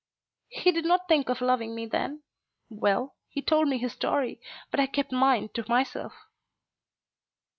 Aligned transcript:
"He 0.49 0.71
did 0.71 0.85
not 0.85 1.07
think 1.07 1.29
of 1.29 1.41
loving 1.41 1.75
me 1.75 1.85
then. 1.85 2.23
Well; 2.71 3.17
he 3.29 3.43
told 3.43 3.67
me 3.67 3.77
his 3.77 3.93
story, 3.93 4.41
but 4.71 4.79
I 4.79 4.87
kept 4.87 5.11
mine 5.11 5.49
to 5.53 5.63
myself." 5.69 6.13